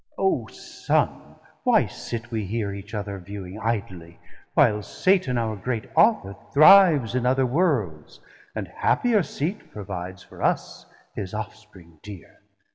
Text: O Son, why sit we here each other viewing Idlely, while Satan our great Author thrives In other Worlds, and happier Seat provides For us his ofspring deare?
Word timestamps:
O 0.17 0.47
Son, 0.47 1.35
why 1.63 1.85
sit 1.85 2.31
we 2.31 2.43
here 2.43 2.73
each 2.73 2.95
other 2.95 3.19
viewing 3.19 3.59
Idlely, 3.59 4.17
while 4.55 4.81
Satan 4.81 5.37
our 5.37 5.55
great 5.55 5.87
Author 5.95 6.35
thrives 6.51 7.13
In 7.13 7.27
other 7.27 7.45
Worlds, 7.45 8.19
and 8.55 8.67
happier 8.67 9.21
Seat 9.21 9.71
provides 9.71 10.23
For 10.23 10.41
us 10.41 10.87
his 11.13 11.35
ofspring 11.35 12.01
deare? 12.01 12.39